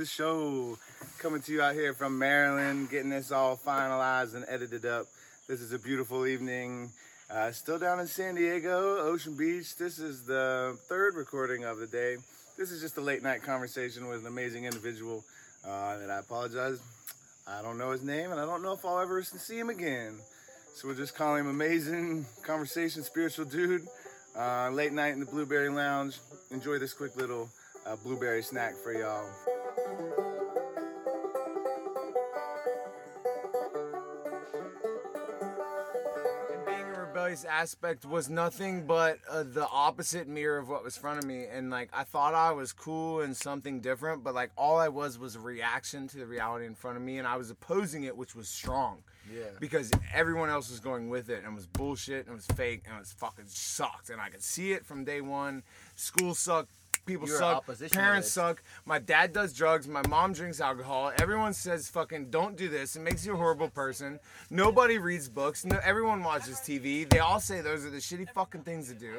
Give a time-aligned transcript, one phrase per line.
[0.00, 0.78] The show.
[1.18, 5.04] Coming to you out here from Maryland, getting this all finalized and edited up.
[5.46, 6.88] This is a beautiful evening.
[7.30, 9.76] Uh, still down in San Diego, Ocean Beach.
[9.76, 12.16] This is the third recording of the day.
[12.56, 15.22] This is just a late night conversation with an amazing individual
[15.68, 16.80] uh, that I apologize.
[17.46, 20.14] I don't know his name, and I don't know if I'll ever see him again.
[20.76, 23.86] So we'll just call him Amazing Conversation Spiritual Dude.
[24.34, 26.16] Uh, late night in the Blueberry Lounge.
[26.50, 27.50] Enjoy this quick little
[27.84, 29.28] uh, blueberry snack for y'all.
[37.30, 41.44] Being aspect was nothing but uh, the opposite mirror of what was front of me.
[41.44, 45.18] And like i thought i was cool and something different but like all i was
[45.18, 48.16] was a reaction to the reality in front of me and i was opposing it
[48.16, 48.98] which was strong.
[49.32, 49.44] Yeah.
[49.60, 52.82] because everyone else was going with it and it was bullshit and it was fake
[52.86, 55.62] and it was fucking sucked and i could see it from day one.
[55.94, 56.72] School sucked
[57.10, 61.88] people You're suck parents suck my dad does drugs my mom drinks alcohol everyone says
[61.88, 66.22] fucking don't do this it makes you a horrible person nobody reads books no, everyone
[66.22, 69.14] watches tv they all say those are the shitty fucking things to do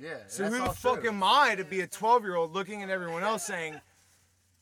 [0.00, 0.18] Yeah.
[0.28, 1.08] so who the fuck true.
[1.10, 3.80] am i to be a 12 year old looking at everyone else saying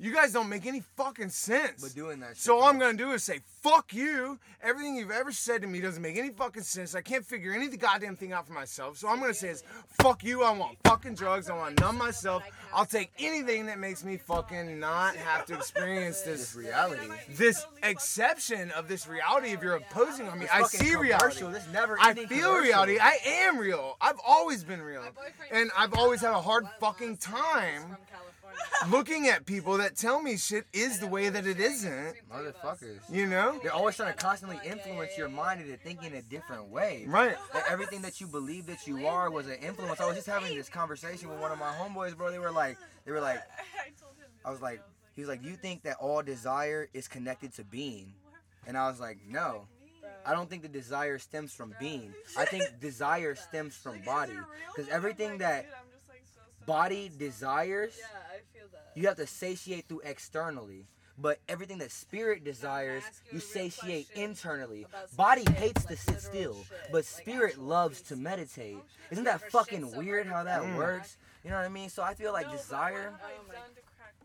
[0.00, 2.64] you guys don't make any fucking sense But doing that shit, so all.
[2.64, 4.38] I'm gonna do is say, fuck you.
[4.62, 6.94] Everything you've ever said to me doesn't make any fucking sense.
[6.94, 8.96] I can't figure any of the goddamn thing out for myself.
[8.96, 9.62] So I'm gonna say is,
[10.00, 10.42] fuck you.
[10.42, 11.50] I want fucking drugs.
[11.50, 12.42] I want to numb myself.
[12.72, 17.08] I'll take anything that makes me fucking not have to experience This this reality.
[17.28, 20.46] this exception of this reality if you're opposing on me.
[20.52, 21.44] I see reality.
[21.52, 22.98] this never I feel reality.
[22.98, 23.96] I am real.
[24.00, 25.02] I've always been real.
[25.50, 27.96] And I've always had a hard fucking time
[28.90, 32.14] looking at people that tell me shit is the way that it isn't.
[32.32, 32.98] Motherfuckers.
[33.10, 33.58] You know?
[33.62, 37.04] They're always trying to constantly influence your mind into thinking a different way.
[37.06, 37.36] Right.
[37.52, 40.00] That everything that you believe that you are was an influence.
[40.00, 42.30] I was just having this conversation with one of my homeboys, bro.
[42.30, 43.40] They were like, they were like,
[44.44, 44.80] I was like,
[45.14, 48.14] he was like, you think that all desire is connected to being?
[48.66, 49.66] And I was like, no.
[50.24, 52.12] I don't think the desire stems from being.
[52.38, 54.34] I think desire stems from body.
[54.74, 55.66] Because everything that
[56.66, 57.98] body desires,
[58.94, 60.86] you have to satiate through externally.
[61.18, 64.86] But everything that spirit desires, you satiate internally.
[65.16, 66.56] Body hates to sit still,
[66.90, 68.78] but spirit loves to meditate.
[69.10, 71.18] Isn't that fucking weird how that works?
[71.44, 71.90] You know what I mean?
[71.90, 73.12] So I feel like desire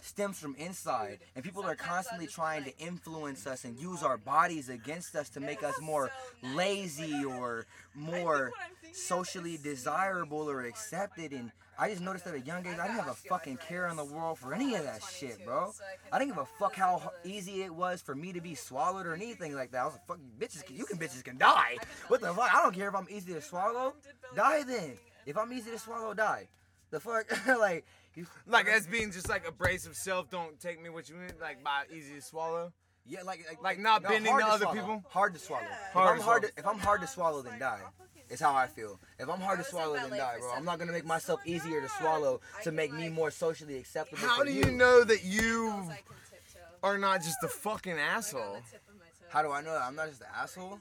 [0.00, 4.68] stems from inside, and people are constantly trying to influence us and use our bodies
[4.68, 6.10] against us to make us more
[6.54, 8.52] lazy or more
[8.92, 11.32] socially desirable or accepted.
[11.32, 13.96] And I just noticed at a young age, I didn't have a fucking care in
[13.96, 15.72] the world for any of that shit, bro.
[16.12, 19.14] I didn't give a fuck how easy it was for me to be swallowed or
[19.14, 19.82] anything like that.
[19.82, 21.76] I was like, fuck, bitches, can- you can bitches can die.
[22.08, 22.54] What the fuck?
[22.54, 23.94] I don't care if I'm easy to swallow.
[24.34, 24.92] Die then.
[25.26, 26.48] If I'm easy to swallow, die.
[26.90, 27.26] The fuck,
[27.58, 27.84] like.
[28.18, 31.62] You, Like as being just like abrasive self, don't take me what you mean, like
[31.62, 32.72] by easy to swallow.
[33.06, 34.74] Yeah, like like, Like not bending hard to other swallow.
[34.80, 35.04] people?
[35.08, 35.62] Hard to swallow.
[35.92, 37.80] Hard if I'm hard to, if I'm hard to swallow, then die.
[38.28, 38.98] Is how I feel.
[39.18, 40.50] If I'm hard to swallow, then die, bro.
[40.52, 41.08] I'm not gonna make years.
[41.08, 44.18] myself easier to swallow to make me more socially acceptable.
[44.26, 45.94] How do you know that you I can
[46.28, 46.60] tiptoe.
[46.82, 48.54] are not just a fucking asshole?
[48.56, 49.26] the tip of my toe.
[49.30, 50.78] How do I know that I'm not just an asshole?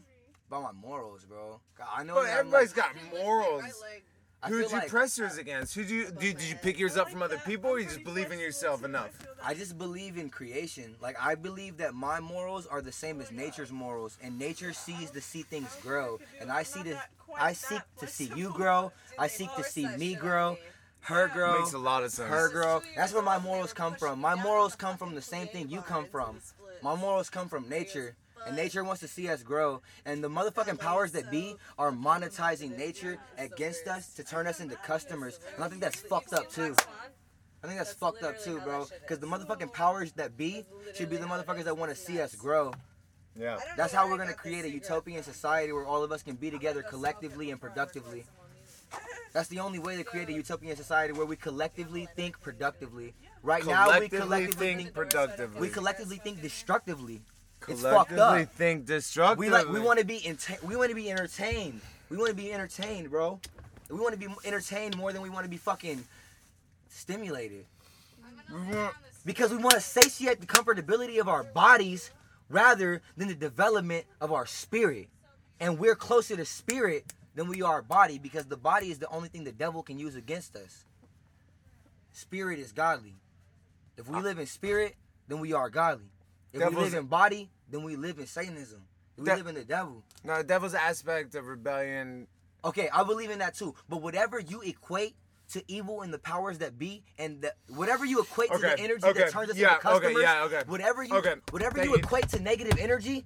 [0.50, 1.60] About my morals, bro.
[1.78, 3.64] God, I know But that I'm everybody's like, got morals.
[4.44, 4.54] Right leg.
[4.54, 5.76] I Who'd feel you like press yours against?
[5.76, 8.04] Who do you did, did you pick yours up from other people, or you just
[8.04, 9.12] believe in yourself enough?
[9.44, 10.96] I just believe in creation.
[11.02, 15.12] Like I believe that my morals are the same as nature's morals, and nature sees
[15.12, 17.02] to see things grow, and I see to
[17.40, 18.92] I seek to see you grow.
[19.18, 20.58] I seek to see me grow,
[21.02, 21.60] her grow.
[21.60, 22.30] Makes a lot of sense.
[22.30, 22.84] her girl.
[22.96, 24.20] That's where my morals come from.
[24.20, 26.40] My morals come from the same thing you come from.
[26.82, 28.16] My morals come from nature.
[28.48, 29.82] And nature wants to see us grow.
[30.06, 34.76] And the motherfucking powers that be are monetizing nature against us to turn us into
[34.78, 35.40] customers.
[35.56, 36.76] And I think that's fucked up too.
[37.64, 38.86] I think that's fucked up too, bro.
[39.02, 40.64] Because the motherfucking powers that be
[40.96, 42.74] should be the motherfuckers that want to see us grow.
[43.36, 43.58] Yeah.
[43.76, 46.82] That's how we're gonna create a utopian society where all of us can be together
[46.82, 48.26] collectively and productively.
[49.34, 53.14] That's the only way to create a utopian society where we collectively think productively.
[53.44, 55.62] Right now, we Collectively think, productively.
[55.62, 57.22] we collectively think destructively.
[57.68, 58.50] It's fucked up.
[58.54, 59.40] think destructive.
[59.40, 61.82] We like we want to be enta- we want to be entertained.
[62.10, 63.40] We want to be entertained, bro.
[63.90, 66.04] We want to be entertained more than we want to be fucking
[66.90, 67.66] stimulated.
[69.26, 72.12] Because we want to satiate the comfortability of our bodies
[72.50, 75.10] rather than the development of our spirit.
[75.60, 79.30] And we're closer to spirit than we are body because the body is the only
[79.30, 80.86] thing the devil can use against us.
[82.12, 83.16] Spirit is godly.
[83.98, 84.22] If we ah.
[84.22, 84.96] live in spirit,
[85.28, 86.10] then we are godly.
[86.54, 88.82] If we live in body, then we live in Satanism.
[89.18, 90.04] If we De- live in the devil.
[90.24, 92.28] No, the devil's aspect of rebellion.
[92.64, 93.76] Okay, I believe in that too.
[93.90, 95.16] But whatever you equate
[95.54, 99.06] to evil and the powers that be, and the, whatever you equate to the energy
[99.06, 100.62] okay, that turns us yeah, into okay, customers, yeah, okay.
[100.68, 102.02] whatever you, Okay, whatever thank you you.
[102.04, 103.26] equate to negative energy,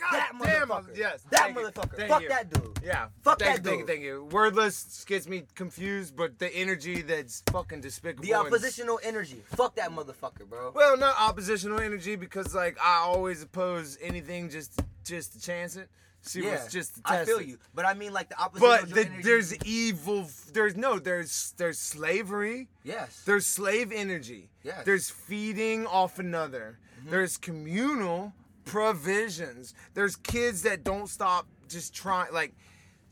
[0.00, 2.28] God that damn, motherfucker, yes, that thank motherfucker, fuck you.
[2.28, 2.78] that dude.
[2.82, 3.06] Yeah.
[3.22, 3.86] Fuck thank that you, thank you, dude.
[3.86, 4.28] thank you.
[4.30, 8.24] Wordless gets me confused, but the energy that's fucking despicable.
[8.24, 10.72] The oppositional energy, fuck that motherfucker, bro.
[10.74, 15.88] Well, not oppositional energy because like I always oppose anything just just to chance it.
[16.24, 17.46] See yeah, what's just I feel it.
[17.48, 20.28] you, but I mean like the oppositional But the, there's evil.
[20.52, 20.98] There's no.
[21.00, 22.68] There's there's slavery.
[22.84, 24.48] yes, There's slave energy.
[24.62, 24.74] Yes.
[24.74, 24.82] Mm-hmm.
[24.84, 26.78] There's feeding off another.
[27.04, 28.32] There's communal
[28.64, 29.74] provisions.
[29.94, 32.32] There's kids that don't stop just trying.
[32.32, 32.54] Like,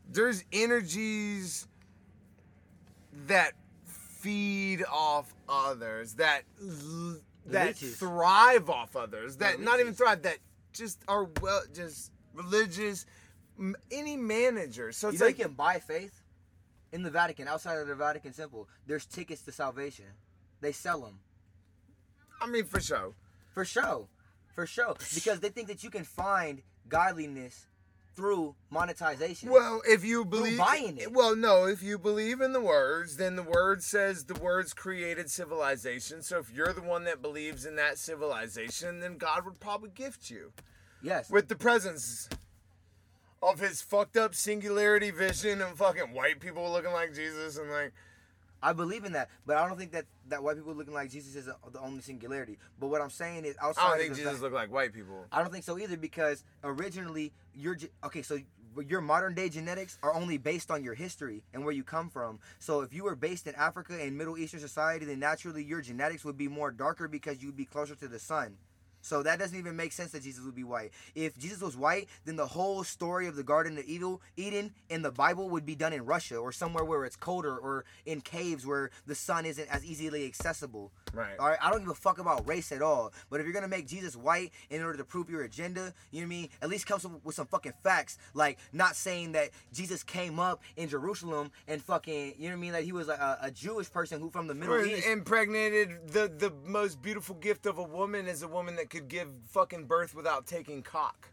[0.08, 1.66] there's energies
[3.26, 3.52] that
[3.84, 6.42] feed off others, that
[7.46, 7.96] that Leeches.
[7.96, 10.38] thrive off others, that Yeah, not even thrive, that
[10.72, 13.06] just are well, just religious.
[13.90, 14.92] Any manager.
[14.92, 16.22] So you it's know like you can buy faith
[16.92, 18.68] in the Vatican, outside of the Vatican Temple.
[18.86, 20.06] There's tickets to salvation.
[20.60, 21.20] They sell them
[22.40, 23.12] I mean, for sure.
[23.52, 24.08] for show,
[24.60, 27.66] for show, because they think that you can find godliness
[28.14, 29.48] through monetization.
[29.48, 31.12] Well, if you believe, buying it.
[31.12, 35.30] well, no, if you believe in the words, then the word says the words created
[35.30, 36.20] civilization.
[36.22, 40.28] So if you're the one that believes in that civilization, then God would probably gift
[40.28, 40.52] you
[41.02, 42.28] yes, with the presence
[43.42, 47.92] of His fucked up singularity vision and fucking white people looking like Jesus and like.
[48.62, 51.34] I believe in that, but I don't think that that white people looking like Jesus
[51.34, 52.58] is the the only singularity.
[52.78, 53.82] But what I'm saying is outside.
[53.84, 55.24] I don't think Jesus fact- looked like white people.
[55.32, 58.38] I don't think so either because originally your ge- okay, so
[58.86, 62.38] your modern day genetics are only based on your history and where you come from.
[62.58, 66.24] So if you were based in Africa and Middle Eastern society, then naturally your genetics
[66.24, 68.56] would be more darker because you'd be closer to the sun.
[69.02, 70.92] So that doesn't even make sense that Jesus would be white.
[71.14, 75.02] If Jesus was white, then the whole story of the Garden of Evil, Eden in
[75.02, 78.66] the Bible would be done in Russia or somewhere where it's colder or in caves
[78.66, 80.92] where the sun isn't as easily accessible.
[81.14, 81.38] Right.
[81.38, 81.58] All right.
[81.62, 83.12] I don't give a fuck about race at all.
[83.30, 86.26] But if you're gonna make Jesus white in order to prove your agenda, you know
[86.26, 86.48] what I mean?
[86.62, 88.18] At least come some- with some fucking facts.
[88.34, 92.60] Like not saying that Jesus came up in Jerusalem and fucking, you know what I
[92.60, 92.72] mean?
[92.74, 95.06] Like he was a, a Jewish person who from the Middle Or East.
[95.06, 99.28] impregnated the the most beautiful gift of a woman is a woman that could give
[99.50, 101.30] fucking birth without taking cock.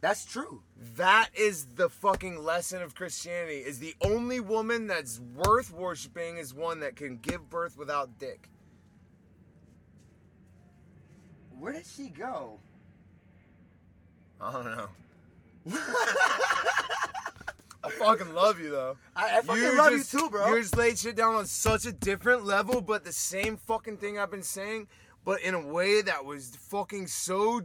[0.00, 0.62] That's true.
[0.96, 3.58] That is the fucking lesson of Christianity.
[3.58, 8.48] Is the only woman that's worth worshiping is one that can give birth without dick.
[11.58, 12.58] Where did she go?
[14.40, 14.88] I don't know.
[17.84, 18.96] I fucking love you though.
[19.16, 20.54] I, I fucking love you too, bro.
[20.54, 24.18] You just laid shit down on such a different level, but the same fucking thing
[24.18, 24.88] I've been saying,
[25.24, 27.62] but in a way that was fucking so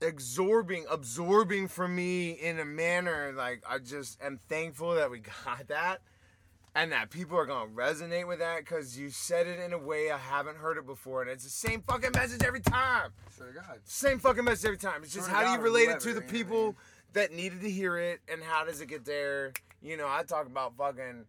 [0.00, 5.68] absorbing, absorbing for me in a manner like I just am thankful that we got
[5.68, 6.00] that.
[6.74, 10.10] And that people are gonna resonate with that because you said it in a way
[10.10, 13.10] I haven't heard it before, and it's the same fucking message every time.
[13.36, 13.80] To God.
[13.84, 15.02] Same fucking message every time.
[15.02, 16.74] It's just to how do you relate it to whoever, the know I people mean?
[17.12, 19.52] that needed to hear it, and how does it get there?
[19.82, 21.26] You know, I talk about fucking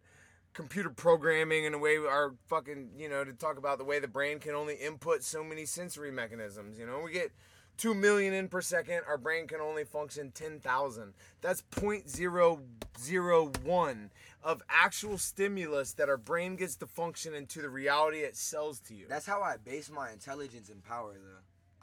[0.54, 4.08] computer programming in a way, or fucking, you know, to talk about the way the
[4.08, 6.78] brain can only input so many sensory mechanisms.
[6.78, 7.32] You know, we get
[7.76, 9.02] two million in per second.
[9.06, 11.14] Our brain can only function ten thousand.
[11.40, 12.62] That's point zero
[12.98, 14.10] zero one
[14.42, 18.94] of actual stimulus that our brain gets to function into the reality it sells to
[18.94, 19.06] you.
[19.08, 21.42] That's how I base my intelligence and power, though.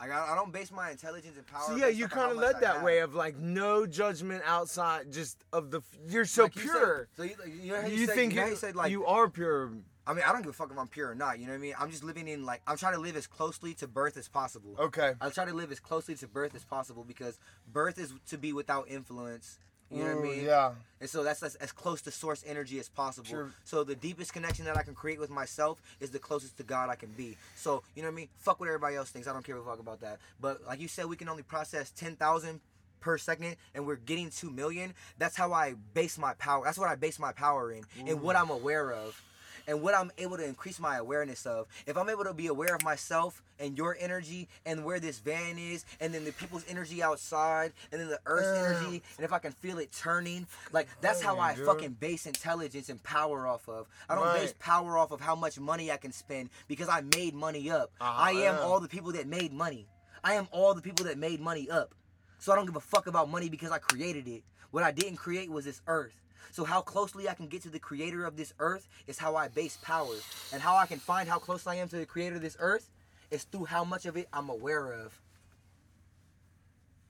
[0.10, 1.62] I, I don't base my intelligence and power.
[1.68, 2.84] So yeah, you off of how kind of led that have.
[2.84, 5.82] way of like no judgment outside, just of the.
[6.08, 7.08] You're so Like you said- pure.
[7.16, 9.06] so you, you, know how you, you said, think you, know you said like you
[9.06, 9.72] are pure.
[10.08, 11.38] I mean, I don't give a fuck if I'm pure or not.
[11.38, 11.74] You know what I mean?
[11.80, 14.76] I'm just living in like I'm trying to live as closely to birth as possible.
[14.80, 15.14] Okay.
[15.22, 17.38] I try to live as closely to birth as possible because
[17.72, 19.60] birth is to be without influence.
[19.92, 20.46] You know what I mean?
[20.46, 20.72] Yeah.
[21.00, 23.28] And so that's, that's as close to source energy as possible.
[23.28, 23.52] Sure.
[23.64, 26.90] So the deepest connection that I can create with myself is the closest to God
[26.90, 27.36] I can be.
[27.56, 28.28] So you know what I mean?
[28.38, 29.28] Fuck what everybody else thinks.
[29.28, 30.20] I don't care a fuck about that.
[30.40, 32.62] But like you said, we can only process ten thousand
[33.00, 34.94] per second, and we're getting two million.
[35.18, 36.64] That's how I base my power.
[36.64, 39.20] That's what I base my power in, and what I'm aware of.
[39.68, 41.68] And what I'm able to increase my awareness of.
[41.86, 45.58] If I'm able to be aware of myself and your energy and where this van
[45.58, 48.66] is, and then the people's energy outside, and then the earth's Uh.
[48.66, 51.66] energy, and if I can feel it turning, like that's how I dude.
[51.66, 53.88] fucking base intelligence and power off of.
[54.10, 57.34] I don't base power off of how much money I can spend because I made
[57.34, 57.92] money up.
[58.02, 59.88] Uh-huh, I am all the people that made money.
[60.24, 61.94] I am all the people that made money up.
[62.40, 64.44] So I don't give a fuck about money because I created it.
[64.72, 66.21] What I didn't create was this earth.
[66.50, 69.48] So how closely I can get to the creator of this earth is how I
[69.48, 70.16] base power.
[70.52, 72.90] And how I can find how close I am to the creator of this earth
[73.30, 75.20] is through how much of it I'm aware of.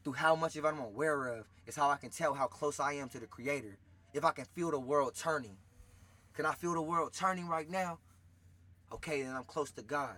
[0.03, 2.79] Through how much of it I'm aware of is how I can tell how close
[2.79, 3.77] I am to the creator.
[4.13, 5.57] If I can feel the world turning.
[6.33, 7.99] Can I feel the world turning right now?
[8.93, 10.15] Okay, then I'm close to God.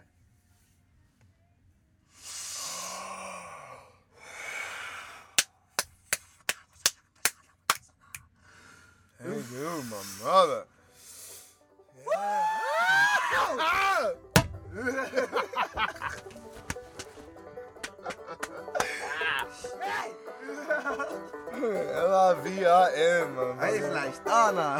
[9.19, 10.65] Thank you, my mother.
[22.03, 23.93] L-I-V-I-N, my Ahí es mother.
[23.93, 24.79] la hispana.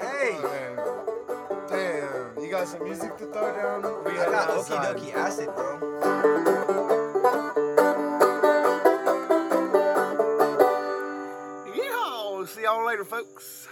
[0.00, 1.68] hey, oh, Man.
[1.68, 3.82] Damn, you got some music to throw down?
[4.04, 4.76] We I got Okie.
[4.82, 5.89] Dokie acid, bro.
[12.90, 13.68] Later, folks.